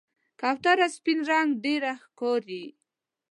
کوتره 0.41 0.87
سپین 0.95 1.19
رنګ 1.31 1.49
ډېره 1.63 1.91
ښکاري. 2.03 2.63